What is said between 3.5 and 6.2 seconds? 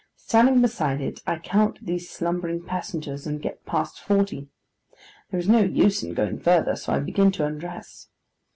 past forty. There is no use in